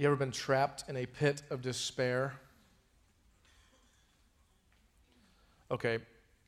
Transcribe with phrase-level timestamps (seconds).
[0.00, 2.32] You ever been trapped in a pit of despair?
[5.70, 5.98] Okay,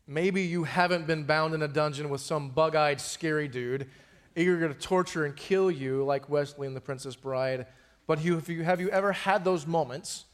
[0.06, 3.90] maybe you haven't been bound in a dungeon with some bug eyed, scary dude
[4.34, 7.66] eager to torture and kill you like Westley and the Princess Bride.
[8.06, 10.24] But have you ever had those moments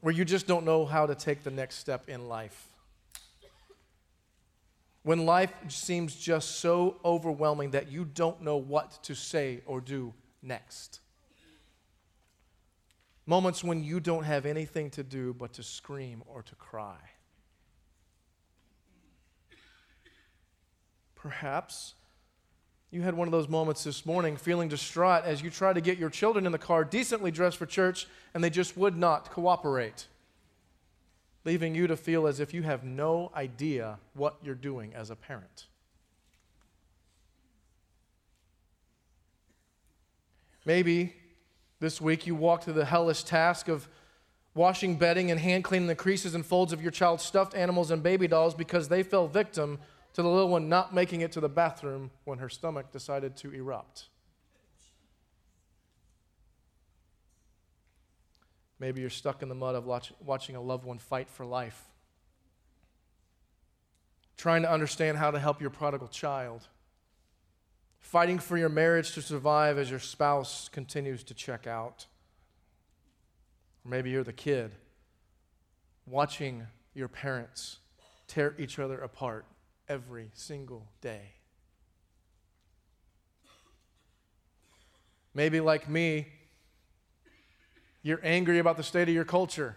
[0.00, 2.66] where you just don't know how to take the next step in life?
[5.04, 10.12] When life seems just so overwhelming that you don't know what to say or do
[10.42, 10.98] next.
[13.30, 16.98] Moments when you don't have anything to do but to scream or to cry.
[21.14, 21.94] Perhaps
[22.90, 25.96] you had one of those moments this morning feeling distraught as you tried to get
[25.96, 30.08] your children in the car decently dressed for church and they just would not cooperate,
[31.44, 35.14] leaving you to feel as if you have no idea what you're doing as a
[35.14, 35.66] parent.
[40.64, 41.14] Maybe
[41.80, 43.88] this week you walked through the hellish task of
[44.54, 48.02] washing bedding and hand cleaning the creases and folds of your child's stuffed animals and
[48.02, 49.78] baby dolls because they fell victim
[50.12, 53.52] to the little one not making it to the bathroom when her stomach decided to
[53.52, 54.08] erupt.
[58.78, 61.84] Maybe you're stuck in the mud of watch, watching a loved one fight for life,
[64.36, 66.66] trying to understand how to help your prodigal child,
[68.00, 72.06] fighting for your marriage to survive as your spouse continues to check out.
[73.84, 74.72] Or maybe you're the kid
[76.06, 77.78] watching your parents
[78.26, 79.46] tear each other apart
[79.88, 81.34] every single day.
[85.32, 86.26] Maybe, like me,
[88.02, 89.76] you're angry about the state of your culture.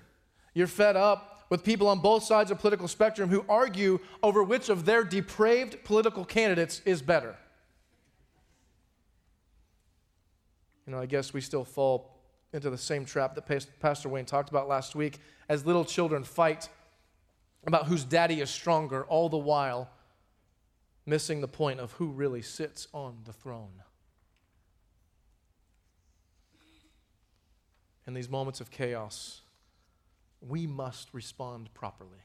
[0.54, 4.70] You're fed up with people on both sides of political spectrum who argue over which
[4.70, 7.36] of their depraved political candidates is better.
[10.86, 12.12] You know, I guess we still fall
[12.52, 16.70] into the same trap that Pastor Wayne talked about last week as little children fight
[17.66, 19.90] about whose daddy is stronger, all the while
[21.06, 23.82] missing the point of who really sits on the throne.
[28.06, 29.42] In these moments of chaos,
[30.42, 32.20] we must respond properly.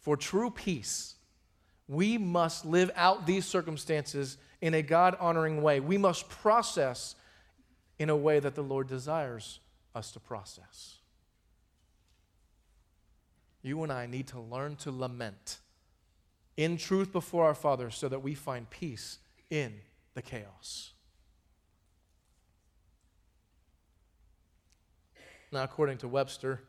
[0.00, 1.14] For true peace,
[1.88, 5.80] we must live out these circumstances in a God honoring way.
[5.80, 7.14] We must process
[7.98, 9.60] in a way that the Lord desires
[9.94, 10.98] us to process.
[13.62, 15.58] You and I need to learn to lament
[16.56, 19.18] in truth before our Father so that we find peace
[19.50, 19.74] in
[20.14, 20.92] the chaos.
[25.50, 26.60] Now, according to Webster,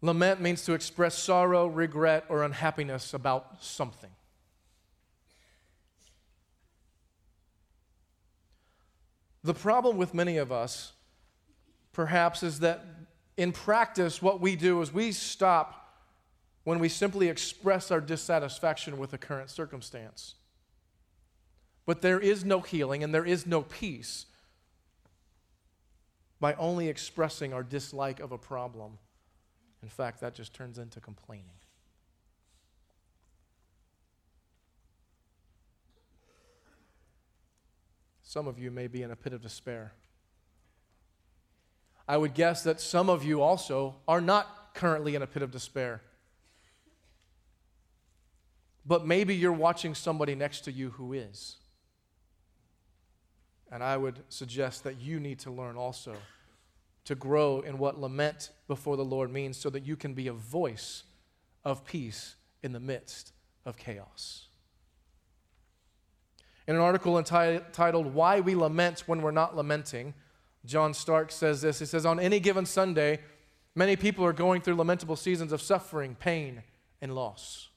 [0.00, 4.10] lament means to express sorrow, regret, or unhappiness about something.
[9.44, 10.92] The problem with many of us,
[11.92, 12.84] perhaps, is that
[13.36, 15.78] in practice, what we do is we stop
[16.64, 20.34] when we simply express our dissatisfaction with the current circumstance.
[21.86, 24.26] But there is no healing and there is no peace
[26.40, 28.98] by only expressing our dislike of a problem.
[29.82, 31.58] In fact, that just turns into complaining.
[38.22, 39.92] Some of you may be in a pit of despair.
[42.06, 45.50] I would guess that some of you also are not currently in a pit of
[45.50, 46.02] despair
[48.88, 51.56] but maybe you're watching somebody next to you who is.
[53.70, 56.16] And I would suggest that you need to learn also
[57.08, 60.32] to grow in what lament before the Lord means so that you can be a
[60.34, 61.04] voice
[61.64, 63.32] of peace in the midst
[63.64, 64.48] of chaos.
[66.66, 70.12] In an article entitled Why We Lament When We're Not Lamenting,
[70.66, 71.78] John Starke says this.
[71.78, 73.20] He says, On any given Sunday,
[73.74, 76.62] many people are going through lamentable seasons of suffering, pain,
[77.00, 77.70] and loss.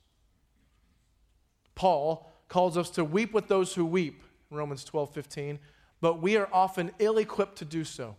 [1.73, 5.59] Paul calls us to weep with those who weep, Romans 12, 15,
[6.01, 8.17] but we are often ill equipped to do so.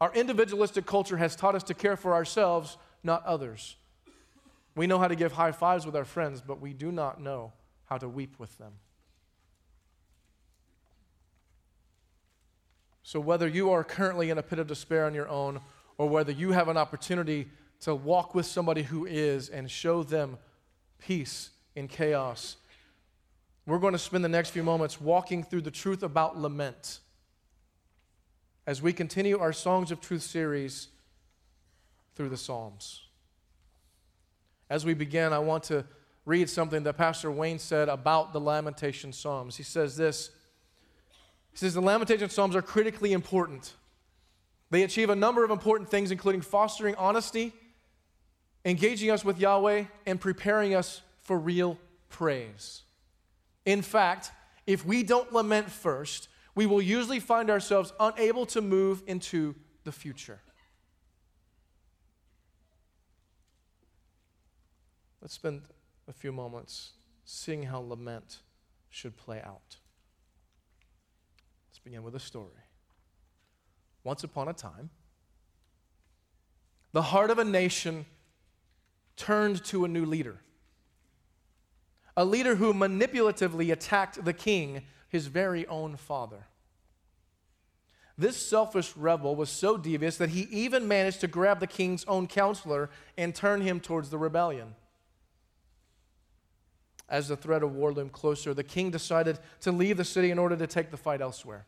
[0.00, 3.76] Our individualistic culture has taught us to care for ourselves, not others.
[4.74, 7.52] We know how to give high fives with our friends, but we do not know
[7.84, 8.72] how to weep with them.
[13.02, 15.60] So, whether you are currently in a pit of despair on your own,
[15.98, 17.48] or whether you have an opportunity
[17.80, 20.38] to walk with somebody who is and show them
[20.98, 22.56] peace in chaos.
[23.66, 27.00] We're going to spend the next few moments walking through the truth about lament
[28.70, 30.86] as we continue our Songs of Truth series
[32.14, 33.02] through the Psalms.
[34.70, 35.84] As we begin, I want to
[36.24, 39.56] read something that Pastor Wayne said about the Lamentation Psalms.
[39.56, 40.30] He says this
[41.50, 43.72] He says the Lamentation Psalms are critically important.
[44.70, 47.52] They achieve a number of important things, including fostering honesty,
[48.64, 51.76] engaging us with Yahweh, and preparing us for real
[52.08, 52.82] praise.
[53.66, 54.30] In fact,
[54.64, 56.28] if we don't lament first,
[56.60, 59.54] we will usually find ourselves unable to move into
[59.84, 60.38] the future.
[65.22, 65.62] Let's spend
[66.06, 66.90] a few moments
[67.24, 68.40] seeing how lament
[68.90, 69.78] should play out.
[71.70, 72.60] Let's begin with a story.
[74.04, 74.90] Once upon a time,
[76.92, 78.04] the heart of a nation
[79.16, 80.42] turned to a new leader.
[82.18, 86.48] A leader who manipulatively attacked the king, his very own father.
[88.20, 92.26] This selfish rebel was so devious that he even managed to grab the king's own
[92.26, 94.74] counselor and turn him towards the rebellion.
[97.08, 100.38] As the threat of war loomed closer, the king decided to leave the city in
[100.38, 101.64] order to take the fight elsewhere.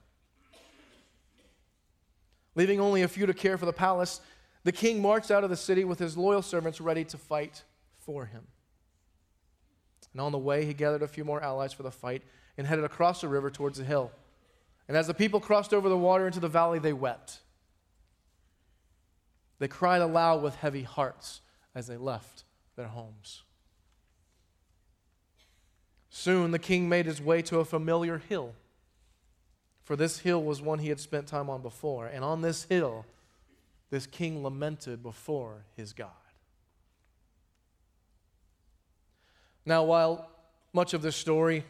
[2.55, 4.21] Leaving only a few to care for the palace,
[4.63, 7.65] the king marched out of the city with his loyal servants ready to fight
[7.97, 8.47] for him.
[10.13, 12.23] And on the way, he gathered a few more allies for the fight
[12.59, 14.13] and headed across the river towards the hill.
[14.93, 17.39] And as the people crossed over the water into the valley, they wept.
[19.59, 21.41] They cried aloud with heavy hearts
[21.75, 22.45] as they left
[22.77, 23.43] their homes.
[26.11, 28.55] Soon the king made his way to a familiar hill
[29.85, 32.07] for this hill was one he had spent time on before.
[32.07, 33.05] And on this hill,
[33.91, 36.11] this king lamented before his God.
[39.67, 40.29] Now, while
[40.73, 41.65] much of this story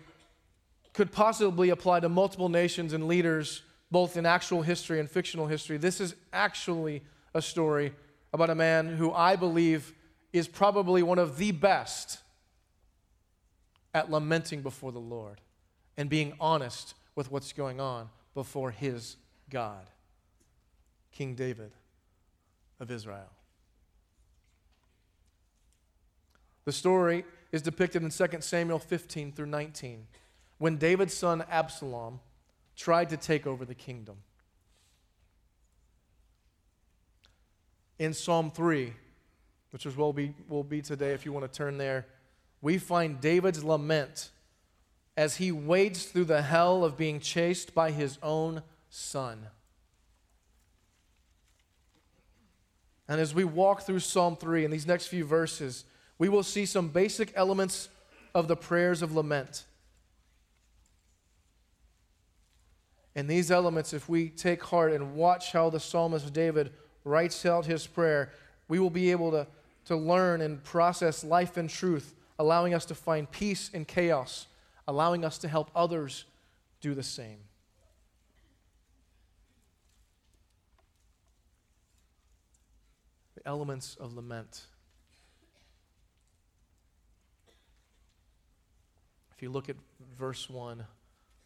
[0.93, 5.77] could possibly apply to multiple nations and leaders, both in actual history and fictional history,
[5.77, 7.03] this is actually
[7.35, 7.93] a story
[8.33, 9.93] about a man who I believe
[10.33, 12.19] is probably one of the best
[13.95, 15.41] at lamenting before the Lord
[15.97, 19.17] and being honest with what's going on before his
[19.51, 19.91] God,
[21.13, 21.73] King David
[22.81, 23.31] of Israel.
[26.65, 30.07] The story is depicted in 2 Samuel 15 through 19
[30.63, 32.21] when David's son Absalom
[32.77, 34.15] tried to take over the kingdom.
[37.99, 38.93] In Psalm 3,
[39.73, 42.07] which is be, will be today if you want to turn there,
[42.61, 44.31] we find David's lament
[45.17, 49.49] as he wades through the hell of being chased by his own son.
[53.09, 55.85] And as we walk through Psalm 3 in these next few verses,
[56.19, 57.89] we will see some basic elements
[58.33, 59.65] of the prayers of lament.
[63.15, 66.73] And these elements, if we take heart and watch how the psalmist David
[67.05, 68.33] writes out his prayer,
[68.69, 69.47] we will be able to,
[69.87, 74.47] to learn and process life and truth, allowing us to find peace in chaos
[74.89, 76.25] allowing us to help others
[76.81, 77.39] do the same.
[83.37, 84.67] The elements of lament.
[89.35, 89.77] If you look at
[90.19, 90.85] verse 1,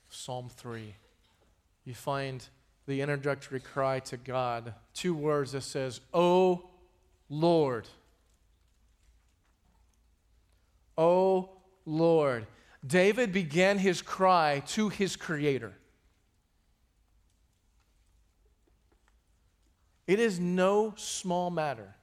[0.09, 0.95] Psalm 3,
[1.87, 2.47] you find
[2.87, 6.69] the introductory cry to God, two words that says, "O
[7.31, 7.89] Lord."
[10.99, 11.51] O
[11.85, 12.47] Lord.
[12.87, 15.75] David began his cry to his Creator.
[20.07, 21.97] It is no small matter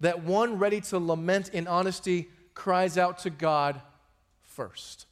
[0.00, 3.80] that one ready to lament in honesty cries out to God
[4.42, 5.05] first.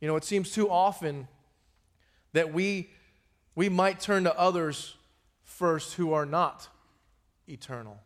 [0.00, 1.28] You know, it seems too often
[2.32, 2.90] that we,
[3.54, 4.94] we might turn to others
[5.42, 6.68] first who are not
[7.48, 7.98] eternal.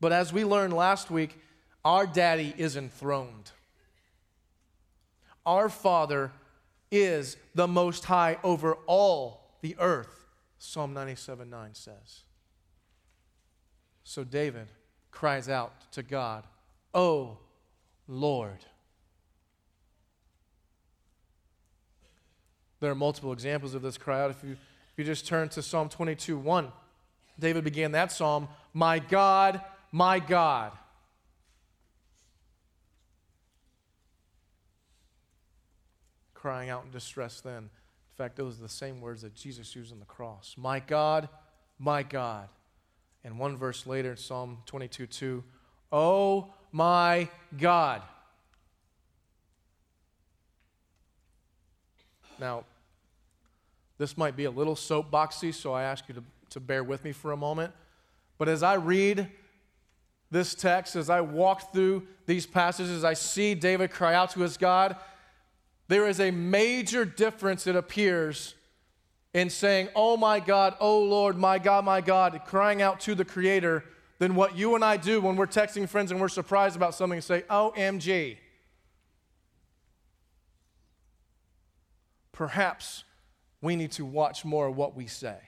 [0.00, 1.38] But as we learned last week,
[1.84, 3.52] our daddy is enthroned.
[5.46, 6.32] Our Father
[6.90, 10.26] is the Most High over all the earth,
[10.58, 12.24] Psalm 97 9 says.
[14.02, 14.68] So David
[15.10, 16.44] cries out to God,
[16.92, 17.38] Oh
[18.06, 18.64] Lord.
[22.80, 24.30] There are multiple examples of this cry out.
[24.30, 24.58] If you, if
[24.98, 26.70] you just turn to Psalm 22 1,
[27.38, 30.72] David began that psalm, My God, my God.
[36.34, 37.70] Crying out in distress then.
[38.14, 40.54] In fact, those are the same words that Jesus used on the cross.
[40.58, 41.28] My God,
[41.78, 42.48] my God.
[43.24, 45.44] And one verse later in Psalm 22 2,
[45.90, 48.02] Oh my God.
[52.40, 52.64] Now,
[53.96, 57.12] this might be a little soapboxy, so I ask you to, to bear with me
[57.12, 57.72] for a moment.
[58.38, 59.30] But as I read
[60.32, 64.56] this text, as I walk through these passages, I see David cry out to his
[64.56, 64.96] God.
[65.86, 68.56] There is a major difference, it appears,
[69.32, 73.24] in saying, Oh my God, oh Lord, my God, my God, crying out to the
[73.24, 73.84] Creator,
[74.18, 77.16] than what you and I do when we're texting friends and we're surprised about something
[77.16, 78.38] and say, OMG.
[82.32, 83.04] Perhaps
[83.60, 85.38] we need to watch more what we say.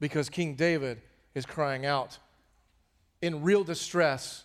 [0.00, 1.00] Because King David
[1.34, 2.18] is crying out
[3.22, 4.44] in real distress,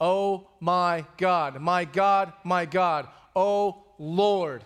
[0.00, 4.64] Oh my God, my God, my God, oh Lord.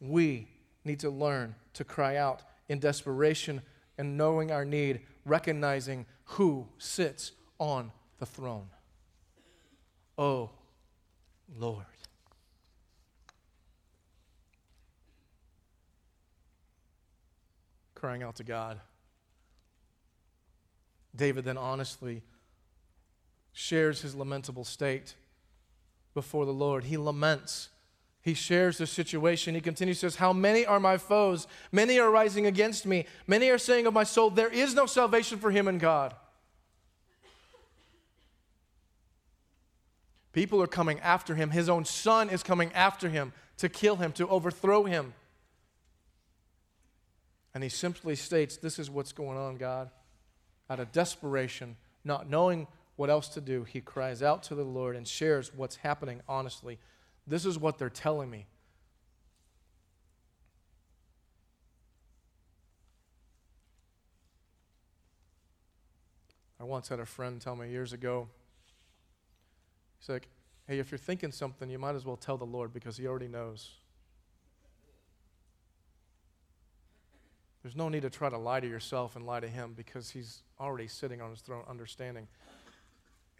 [0.00, 0.48] We
[0.84, 3.62] need to learn to cry out in desperation
[3.98, 8.68] and knowing our need, recognizing who sits on the throne.
[10.16, 10.50] Oh,
[11.58, 11.84] Lord.
[17.94, 18.80] Crying out to God.
[21.14, 22.22] David then honestly
[23.52, 25.14] shares his lamentable state
[26.14, 26.84] before the Lord.
[26.84, 27.68] He laments
[28.22, 29.56] he shares the situation.
[29.56, 31.48] He continues, says, How many are my foes?
[31.72, 33.04] Many are rising against me.
[33.26, 36.14] Many are saying of my soul, There is no salvation for him in God.
[40.32, 41.50] People are coming after him.
[41.50, 45.14] His own son is coming after him to kill him, to overthrow him.
[47.54, 49.90] And he simply states, This is what's going on, God.
[50.70, 54.94] Out of desperation, not knowing what else to do, he cries out to the Lord
[54.94, 56.78] and shares what's happening honestly
[57.26, 58.46] this is what they're telling me.
[66.60, 68.28] I once had a friend tell me years ago,
[69.98, 70.28] he's like,
[70.68, 73.26] hey, if you're thinking something, you might as well tell the Lord because he already
[73.26, 73.70] knows.
[77.62, 80.42] There's no need to try to lie to yourself and lie to him because he's
[80.60, 82.26] already sitting on his throne understanding.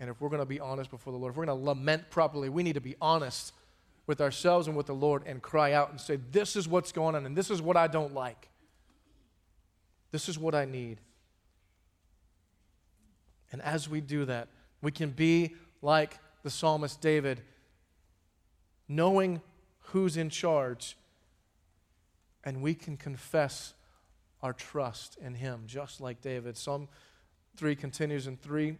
[0.00, 2.10] And if we're going to be honest before the Lord, if we're going to lament
[2.10, 3.52] properly, we need to be honest
[4.06, 7.14] with ourselves and with the Lord and cry out and say, This is what's going
[7.14, 8.48] on, and this is what I don't like.
[10.10, 11.00] This is what I need.
[13.50, 14.48] And as we do that,
[14.80, 17.42] we can be like the psalmist David,
[18.88, 19.40] knowing
[19.78, 20.96] who's in charge,
[22.44, 23.74] and we can confess
[24.42, 26.56] our trust in him, just like David.
[26.56, 26.88] Psalm
[27.56, 28.76] 3 continues in 3,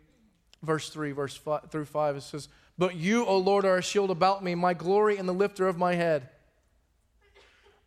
[0.63, 2.17] verse 3, verse 5 through 5.
[2.17, 2.49] It says,
[2.79, 5.77] but you, O Lord, are a shield about me, my glory and the lifter of
[5.77, 6.29] my head.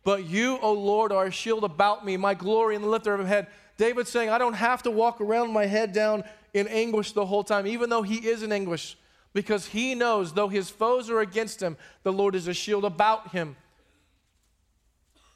[0.04, 3.20] But you, O Lord, are a shield about me, my glory and the lifter of
[3.20, 3.48] my head.
[3.76, 6.22] David's saying, I don't have to walk around my head down
[6.54, 8.96] in anguish the whole time, even though he is in anguish,
[9.32, 13.32] because he knows, though his foes are against him, the Lord is a shield about
[13.32, 13.56] him.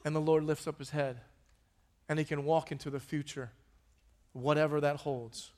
[0.04, 1.20] And the Lord lifts up his head,
[2.08, 3.50] and he can walk into the future,
[4.32, 5.50] whatever that holds.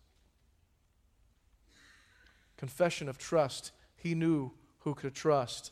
[2.57, 5.71] Confession of trust he knew who could trust.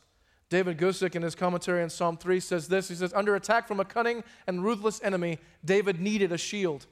[0.49, 3.79] David Guzik, in his commentary on Psalm 3, says this He says, Under attack from
[3.79, 6.87] a cunning and ruthless enemy, David needed a shield.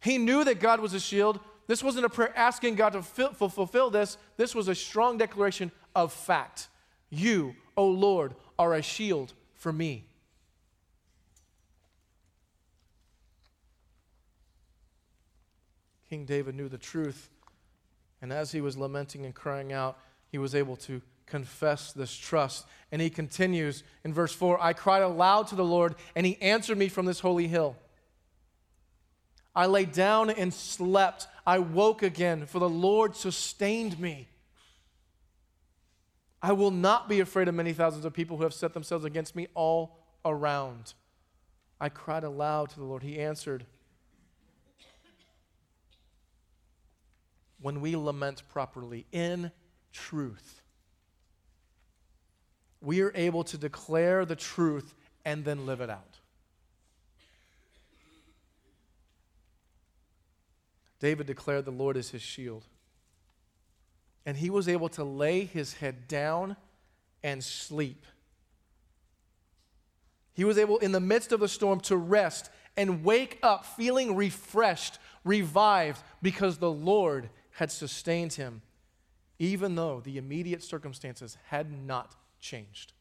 [0.00, 1.40] He knew that God was a shield.
[1.66, 6.12] This wasn't a prayer asking God to fulfill this, this was a strong declaration of
[6.12, 6.68] fact.
[7.10, 10.04] You, O Lord, are a shield for me.
[16.08, 17.28] King David knew the truth,
[18.22, 19.98] and as he was lamenting and crying out,
[20.30, 22.66] he was able to confess this trust.
[22.90, 26.78] And he continues in verse 4 I cried aloud to the Lord, and he answered
[26.78, 27.76] me from this holy hill.
[29.54, 31.26] I lay down and slept.
[31.46, 34.28] I woke again, for the Lord sustained me.
[36.40, 39.34] I will not be afraid of many thousands of people who have set themselves against
[39.34, 40.94] me all around.
[41.80, 43.02] I cried aloud to the Lord.
[43.02, 43.66] He answered.
[47.60, 49.50] When we lament properly in
[49.92, 50.62] truth.
[52.80, 56.18] We are able to declare the truth and then live it out.
[61.00, 62.64] David declared the Lord is his shield.
[64.26, 66.56] And he was able to lay his head down
[67.22, 68.04] and sleep.
[70.34, 74.14] He was able, in the midst of the storm, to rest and wake up feeling
[74.14, 78.62] refreshed, revived, because the Lord had sustained him
[79.38, 82.92] even though the immediate circumstances had not changed.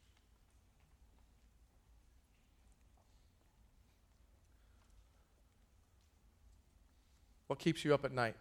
[7.48, 8.36] What keeps you up at night?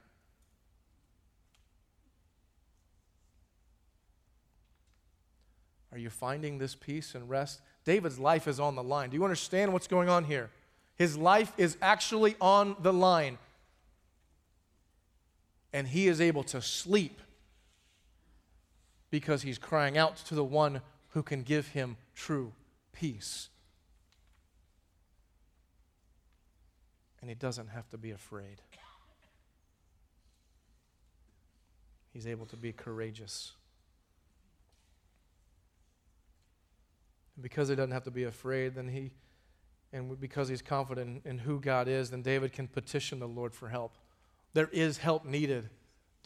[5.93, 7.63] Are you finding this peace and rest?
[7.85, 9.11] David's life is on the line.
[9.11, 10.51] Do you understand what's going on here?
[10.97, 13.39] His life is actually on the line.
[15.73, 17.21] And he is able to sleep
[19.11, 22.53] because he's crying out to the one who can give him true
[22.93, 23.49] peace.
[27.21, 28.61] And he doesn't have to be afraid.
[32.13, 33.53] He's able to be courageous.
[37.35, 39.13] And because he doesn't have to be afraid, then he,
[39.93, 43.69] and because he's confident in who God is, then David can petition the Lord for
[43.69, 43.99] help.
[44.55, 45.69] There is help needed.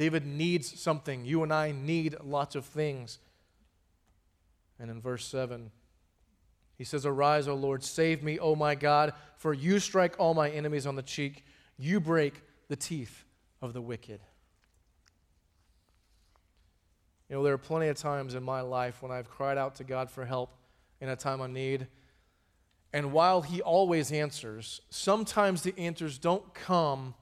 [0.01, 1.27] David needs something.
[1.27, 3.19] You and I need lots of things.
[4.79, 5.71] And in verse 7,
[6.79, 10.49] he says, Arise, O Lord, save me, O my God, for you strike all my
[10.49, 11.45] enemies on the cheek.
[11.77, 13.25] You break the teeth
[13.61, 14.23] of the wicked.
[17.29, 19.85] You know, there are plenty of times in my life when I've cried out to
[19.85, 20.55] God for help
[21.03, 21.89] in a time of need.
[22.95, 27.15] And while He always answers, sometimes the answers don't come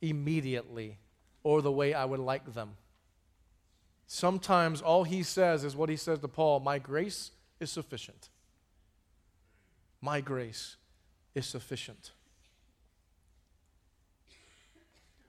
[0.00, 0.96] immediately
[1.42, 2.76] or the way I would like them.
[4.06, 7.30] Sometimes all He says is what He says to Paul My grace
[7.60, 8.28] is sufficient.
[10.00, 10.76] My grace
[11.34, 12.10] is sufficient.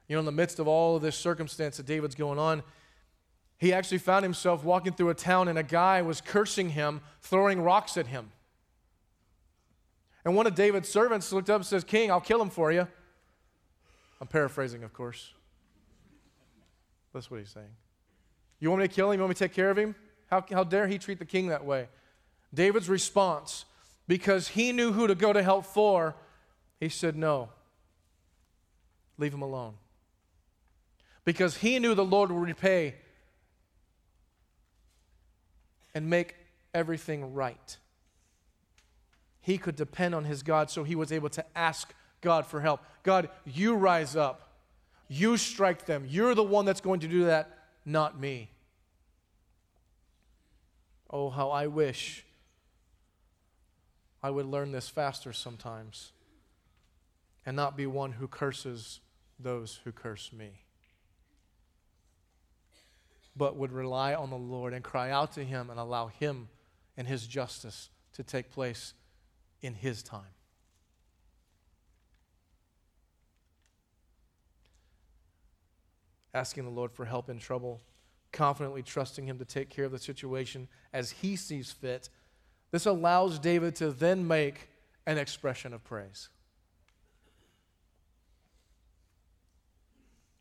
[0.07, 2.63] You know, in the midst of all of this circumstance that David's going on,
[3.57, 7.61] he actually found himself walking through a town and a guy was cursing him, throwing
[7.61, 8.31] rocks at him.
[10.25, 12.87] And one of David's servants looked up and says, King, I'll kill him for you.
[14.19, 15.33] I'm paraphrasing, of course.
[17.13, 17.67] That's what he's saying.
[18.59, 19.19] You want me to kill him?
[19.19, 19.95] You want me to take care of him?
[20.27, 21.87] How, how dare he treat the king that way?
[22.53, 23.65] David's response
[24.07, 26.15] because he knew who to go to help for,
[26.79, 27.49] he said, No,
[29.17, 29.75] leave him alone.
[31.25, 32.95] Because he knew the Lord would repay
[35.93, 36.35] and make
[36.73, 37.77] everything right.
[39.41, 42.81] He could depend on his God, so he was able to ask God for help.
[43.03, 44.52] God, you rise up.
[45.07, 46.05] You strike them.
[46.07, 47.49] You're the one that's going to do that,
[47.85, 48.49] not me.
[51.09, 52.25] Oh, how I wish
[54.23, 56.11] I would learn this faster sometimes
[57.45, 59.01] and not be one who curses
[59.37, 60.61] those who curse me,
[63.35, 66.47] but would rely on the Lord and cry out to Him and allow Him
[66.95, 68.93] and His justice to take place
[69.61, 70.33] in His time.
[76.33, 77.81] Asking the Lord for help in trouble,
[78.31, 82.09] confidently trusting Him to take care of the situation as He sees fit
[82.73, 84.67] this allows David to then make
[85.05, 86.29] an expression of praise.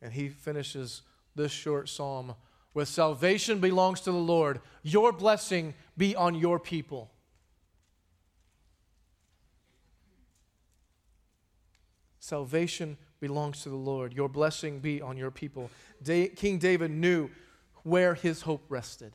[0.01, 1.03] And he finishes
[1.37, 2.35] this short psalm
[2.73, 7.11] with Salvation belongs to the Lord, your blessing be on your people.
[12.19, 14.13] Salvation belongs to the Lord.
[14.13, 15.71] Your blessing be on your people.
[16.03, 17.31] Da- King David knew
[17.85, 19.13] where his hope rested.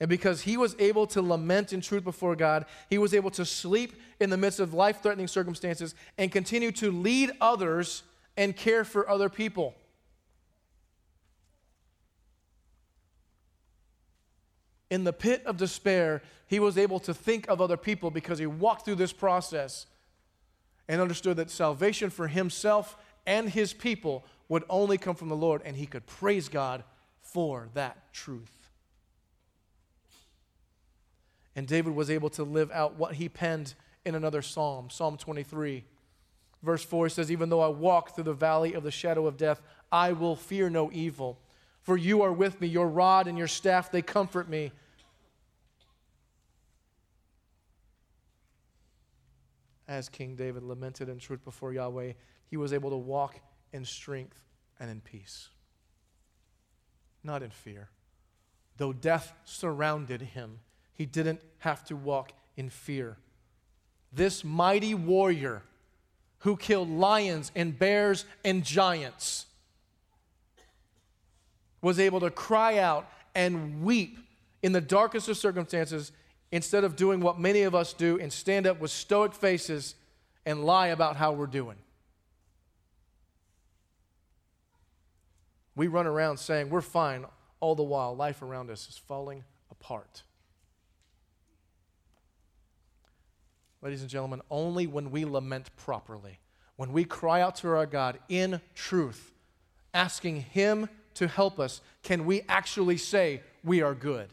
[0.00, 3.44] And because he was able to lament in truth before God, he was able to
[3.44, 8.02] sleep in the midst of life threatening circumstances and continue to lead others
[8.38, 9.74] and care for other people.
[14.90, 18.46] In the pit of despair, he was able to think of other people because he
[18.46, 19.86] walked through this process
[20.92, 25.62] and understood that salvation for himself and his people would only come from the Lord,
[25.64, 26.84] and he could praise God
[27.22, 28.68] for that truth.
[31.56, 33.72] And David was able to live out what he penned
[34.04, 35.82] in another psalm, Psalm 23.
[36.62, 39.62] Verse 4 says, Even though I walk through the valley of the shadow of death,
[39.90, 41.38] I will fear no evil.
[41.80, 44.72] For you are with me, your rod and your staff, they comfort me.
[49.92, 52.14] As King David lamented in truth before Yahweh,
[52.46, 53.38] he was able to walk
[53.74, 54.40] in strength
[54.80, 55.50] and in peace,
[57.22, 57.90] not in fear.
[58.78, 60.60] Though death surrounded him,
[60.94, 63.18] he didn't have to walk in fear.
[64.10, 65.62] This mighty warrior
[66.38, 69.44] who killed lions and bears and giants
[71.82, 74.18] was able to cry out and weep
[74.62, 76.12] in the darkest of circumstances
[76.52, 79.96] instead of doing what many of us do and stand up with stoic faces
[80.46, 81.76] and lie about how we're doing.
[85.74, 87.24] We run around saying we're fine,
[87.58, 90.22] all the while life around us is falling apart.
[93.82, 96.38] ladies and gentlemen, only when we lament properly,
[96.76, 99.34] when we cry out to our God in truth,
[99.92, 104.28] asking Him to help us, can we actually say we are good.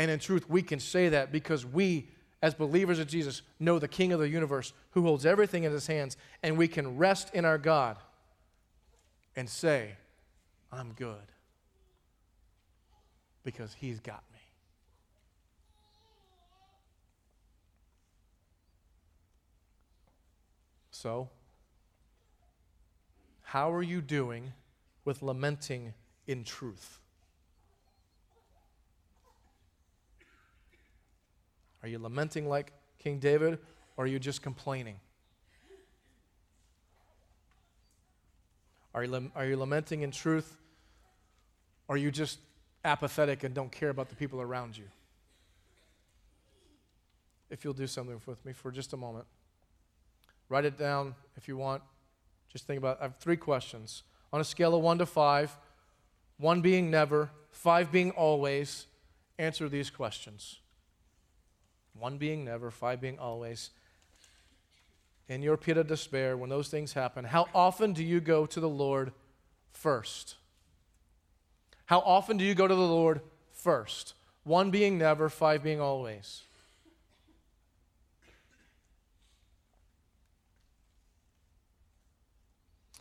[0.00, 2.08] And in truth, we can say that because we
[2.42, 5.86] as believers of Jesus, know the King of the universe who holds everything in his
[5.86, 7.98] hands, and we can rest in our God
[9.36, 9.96] and say,
[10.72, 11.16] I'm good
[13.44, 14.38] because he's got me.
[20.90, 21.28] So,
[23.42, 24.54] how are you doing
[25.04, 25.92] with lamenting
[26.26, 26.99] in truth?
[31.82, 33.58] Are you lamenting like King David,
[33.96, 34.96] or are you just complaining?
[38.94, 40.56] Are you, are you lamenting in truth,
[41.88, 42.38] or are you just
[42.84, 44.84] apathetic and don't care about the people around you?
[47.50, 49.26] If you'll do something with me for just a moment,
[50.48, 51.82] write it down if you want.
[52.48, 53.00] Just think about it.
[53.00, 54.02] I have three questions.
[54.32, 55.56] On a scale of one to five,
[56.38, 58.86] one being never, five being always,
[59.38, 60.58] answer these questions.
[62.00, 63.70] One being never, five being always.
[65.28, 68.58] In your pit of despair, when those things happen, how often do you go to
[68.58, 69.12] the Lord
[69.70, 70.36] first?
[71.84, 73.20] How often do you go to the Lord
[73.52, 74.14] first?
[74.44, 76.42] One being never, five being always.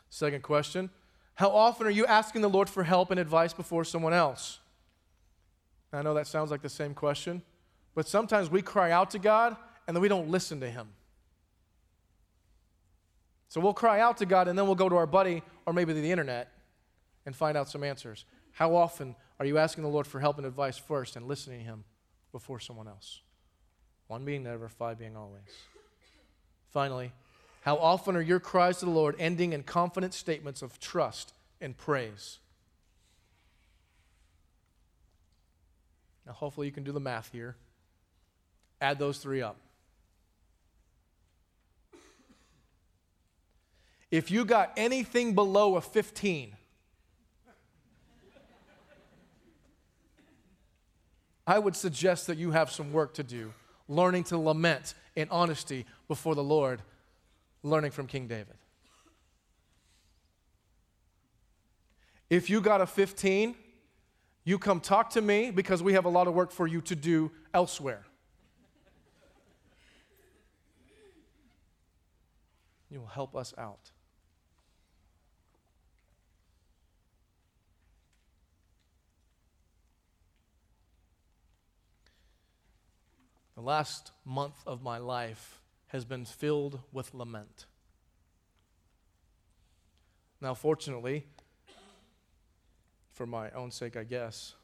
[0.10, 0.90] Second question
[1.36, 4.60] How often are you asking the Lord for help and advice before someone else?
[5.94, 7.42] I know that sounds like the same question,
[7.95, 9.56] but sometimes we cry out to God
[9.88, 10.88] and then we don't listen to Him.
[13.49, 15.93] So we'll cry out to God and then we'll go to our buddy or maybe
[15.93, 16.52] the internet
[17.25, 18.25] and find out some answers.
[18.52, 21.65] How often are you asking the Lord for help and advice first and listening to
[21.65, 21.84] Him
[22.32, 23.21] before someone else?
[24.08, 25.41] One being never, five being always.
[26.71, 27.12] Finally,
[27.62, 31.75] how often are your cries to the Lord ending in confident statements of trust and
[31.78, 32.39] praise?
[36.25, 37.56] Now, hopefully, you can do the math here.
[38.82, 39.58] Add those three up.
[44.12, 46.56] If you got anything below a 15,
[51.46, 53.54] I would suggest that you have some work to do,
[53.88, 56.82] learning to lament in honesty before the Lord,
[57.63, 58.56] learning from King David.
[62.30, 63.56] If you got a 15,
[64.44, 66.96] you come talk to me because we have a lot of work for you to
[66.96, 68.04] do elsewhere.
[72.89, 73.91] You will help us out.
[83.56, 87.65] The last month of my life has been filled with lament.
[90.39, 91.25] Now, fortunately,
[93.12, 94.56] for my own sake, I guess,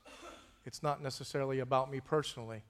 [0.66, 2.64] it's not necessarily about me personally.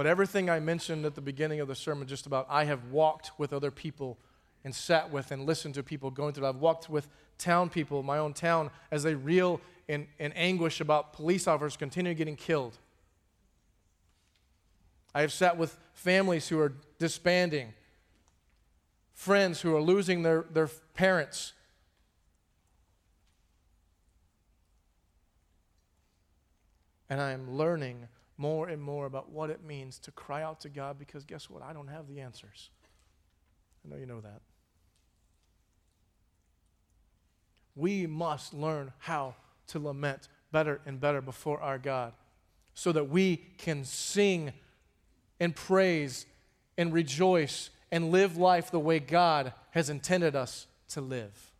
[0.00, 3.32] But everything I mentioned at the beginning of the sermon, just about I have walked
[3.36, 4.16] with other people
[4.64, 6.46] and sat with and listened to people going through.
[6.46, 11.12] I've walked with town people, my own town, as they reel in, in anguish about
[11.12, 12.78] police officers continuing getting killed.
[15.14, 17.74] I have sat with families who are disbanding,
[19.12, 21.52] friends who are losing their, their parents.
[27.10, 28.08] And I am learning
[28.40, 31.62] more and more about what it means to cry out to God because guess what?
[31.62, 32.70] I don't have the answers.
[33.84, 34.40] I know you know that.
[37.76, 39.34] We must learn how
[39.68, 42.14] to lament better and better before our God
[42.72, 44.54] so that we can sing
[45.38, 46.24] and praise
[46.78, 51.52] and rejoice and live life the way God has intended us to live.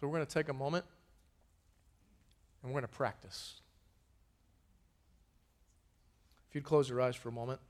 [0.00, 0.86] So, we're going to take a moment
[2.62, 3.60] and we're going to practice.
[6.48, 7.60] If you'd close your eyes for a moment.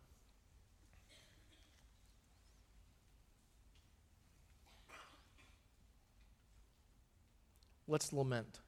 [7.86, 8.60] Let's lament.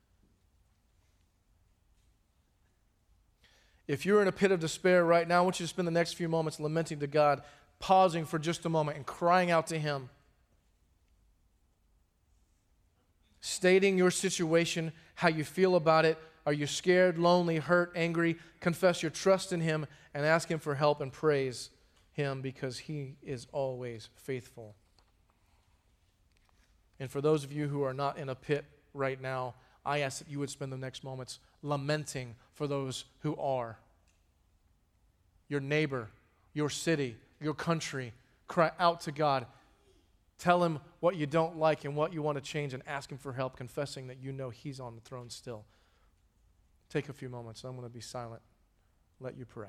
[3.86, 5.92] If you're in a pit of despair right now, I want you to spend the
[5.92, 7.42] next few moments lamenting to God,
[7.78, 10.10] pausing for just a moment and crying out to Him.
[13.42, 16.16] Stating your situation, how you feel about it.
[16.46, 18.38] Are you scared, lonely, hurt, angry?
[18.60, 21.68] Confess your trust in Him and ask Him for help and praise
[22.12, 24.74] Him because He is always faithful.
[26.98, 30.18] And for those of you who are not in a pit right now, I ask
[30.20, 33.76] that you would spend the next moments lamenting for those who are.
[35.48, 36.08] Your neighbor,
[36.54, 38.12] your city, your country.
[38.46, 39.46] Cry out to God
[40.38, 43.18] Tell him what you don't like and what you want to change and ask him
[43.18, 45.64] for help, confessing that you know he's on the throne still.
[46.88, 47.64] take a few moments.
[47.64, 48.42] I'm going to be silent.
[49.20, 49.68] Let you pray.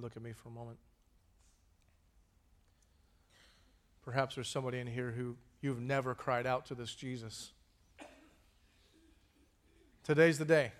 [0.00, 0.78] Look at me for a moment.
[4.02, 7.52] Perhaps there's somebody in here who you've never cried out to this Jesus.
[10.04, 10.72] Today's the day.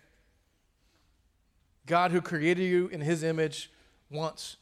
[1.87, 3.71] God, who created you in his image,
[4.11, 4.57] wants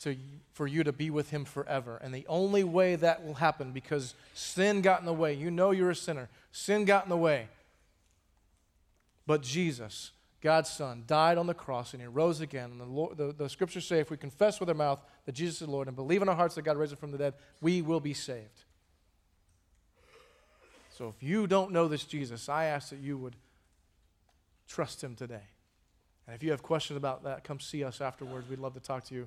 [0.00, 0.16] to,
[0.52, 1.98] for you to be with him forever.
[2.02, 5.70] And the only way that will happen, because sin got in the way, you know
[5.70, 7.48] you're a sinner, sin got in the way.
[9.26, 12.70] But Jesus, God's Son, died on the cross and he rose again.
[12.70, 15.60] And the, Lord, the, the scriptures say if we confess with our mouth that Jesus
[15.60, 17.82] is Lord and believe in our hearts that God raised him from the dead, we
[17.82, 18.64] will be saved.
[20.96, 23.36] So if you don't know this Jesus, I ask that you would
[24.66, 25.42] trust him today.
[26.26, 28.48] And if you have questions about that, come see us afterwards.
[28.48, 29.26] We'd love to talk to you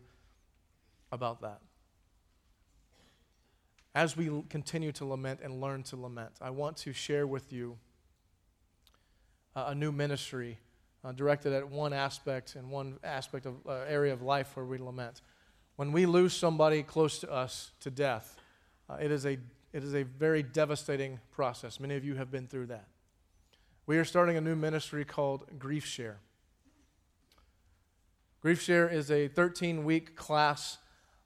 [1.11, 1.59] about that.
[3.93, 7.77] As we continue to lament and learn to lament, I want to share with you
[9.55, 10.57] uh, a new ministry
[11.03, 14.77] uh, directed at one aspect and one aspect of uh, area of life where we
[14.77, 15.21] lament.
[15.75, 18.37] When we lose somebody close to us to death,
[18.89, 19.37] uh, it, is a,
[19.73, 21.79] it is a very devastating process.
[21.79, 22.87] Many of you have been through that.
[23.85, 26.19] We are starting a new ministry called Grief Share.
[28.41, 30.77] Grief Share is a 13 week class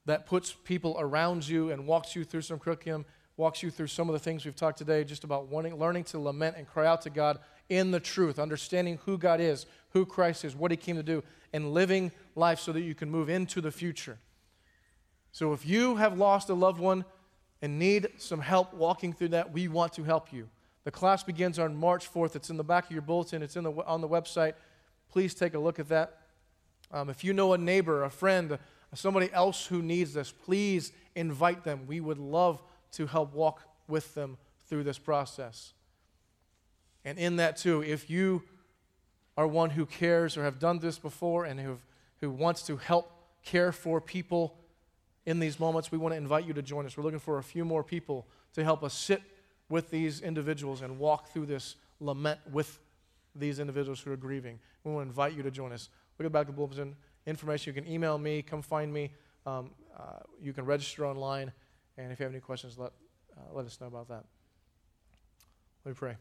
[0.06, 4.10] that puts people around you and walks you through some curriculum, walks you through some
[4.10, 7.02] of the things we've talked today, just about wanting, learning to lament and cry out
[7.02, 10.95] to God in the truth, understanding who God is, who Christ is, what He came
[10.95, 14.17] to do, and living life so that you can move into the future.
[15.32, 17.06] So if you have lost a loved one
[17.62, 20.49] and need some help walking through that, we want to help you.
[20.84, 22.36] The class begins on March 4th.
[22.36, 24.53] It's in the back of your bulletin, it's in the, on the website.
[25.10, 26.17] Please take a look at that.
[26.91, 28.58] Um, if you know a neighbor, a friend,
[28.93, 31.82] somebody else who needs this, please invite them.
[31.88, 32.62] We would love
[32.93, 35.73] to help walk with them through this process.
[37.08, 38.43] And in that, too, if you
[39.38, 41.78] are one who cares or have done this before and who,
[42.20, 43.10] who wants to help
[43.46, 44.58] care for people
[45.26, 46.98] in these moments, we want to invite you to join us.
[46.98, 49.22] We're looking for a few more people to help us sit
[49.70, 52.78] with these individuals and walk through this lament with
[53.34, 54.60] these individuals who are grieving.
[54.84, 55.88] We want to invite you to join us.
[56.20, 56.98] Look at back of the bulletin.
[57.26, 59.13] Information, you can email me, come find me.
[59.46, 61.54] Um, uh, you can register online.
[61.98, 62.91] And if you have any questions, let,
[63.38, 64.26] uh, let us know about that.
[65.86, 66.17] Let me pray.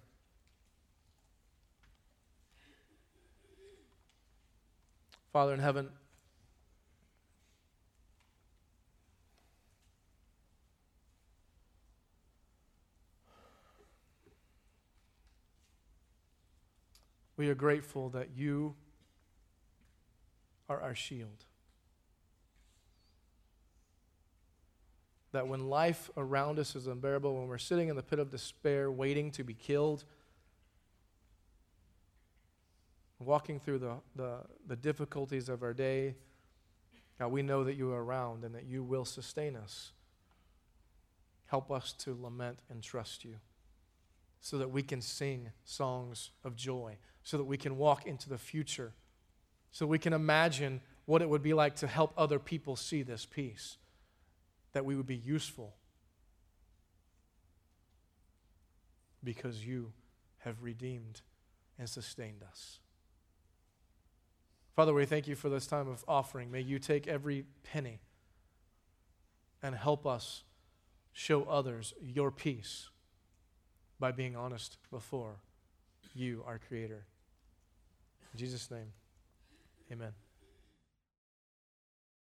[5.37, 5.90] Father in heaven,
[17.37, 18.77] we are grateful that you
[20.70, 21.44] are our shield.
[25.33, 28.90] That when life around us is unbearable, when we're sitting in the pit of despair,
[28.90, 30.05] waiting to be killed,
[33.18, 36.16] walking through the, the, the difficulties of our day,
[37.18, 39.92] God, we know that you are around and that you will sustain us.
[41.46, 43.37] Help us to lament and trust you
[44.40, 48.38] so that we can sing songs of joy, so that we can walk into the
[48.38, 48.92] future,
[49.70, 53.24] so we can imagine what it would be like to help other people see this
[53.24, 53.76] peace,
[54.72, 55.74] that we would be useful
[59.24, 59.92] because you
[60.38, 61.22] have redeemed
[61.79, 62.79] and sustained us.
[64.77, 66.51] Father, we thank you for this time of offering.
[66.51, 68.01] May you take every penny
[69.62, 70.43] and help us
[71.15, 72.91] show others your peace
[73.99, 75.37] by being honest before
[76.15, 77.07] you, our Creator.
[78.35, 78.93] In Jesus' name,
[79.91, 80.12] amen.